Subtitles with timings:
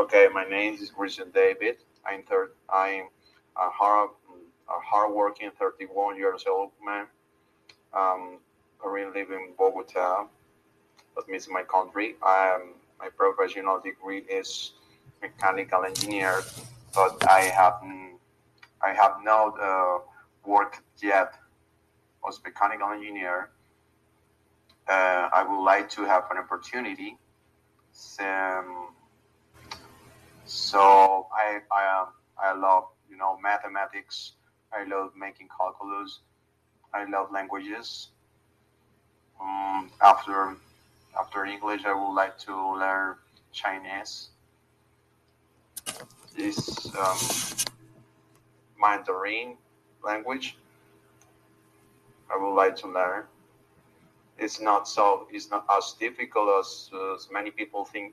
[0.00, 1.76] Okay, my name is Christian David.
[2.06, 2.52] I'm third.
[2.72, 3.08] I'm
[3.54, 4.08] a hard,
[4.66, 7.04] a hardworking 31 years old man.
[7.92, 8.38] Um,
[8.78, 10.26] currently live in Bogota.
[11.14, 12.14] That means my country.
[12.26, 14.72] Um, my professional degree is
[15.20, 16.44] mechanical engineer,
[16.94, 17.82] but I have
[18.82, 19.98] I have not uh,
[20.46, 21.34] worked yet
[22.26, 23.50] as mechanical engineer.
[24.88, 27.18] Uh, I would like to have an opportunity.
[28.18, 28.59] Um,
[30.70, 32.08] so I I, um,
[32.38, 34.32] I love you know mathematics.
[34.72, 36.20] I love making calculus.
[36.94, 38.08] I love languages.
[39.40, 40.54] Um, after
[41.18, 43.16] after English, I would like to learn
[43.52, 44.30] Chinese.
[46.36, 47.18] This um,
[48.80, 49.56] Mandarin
[50.04, 50.56] language.
[52.32, 53.24] I would like to learn.
[54.38, 55.26] It's not so.
[55.32, 58.08] It's not as difficult as, as many people think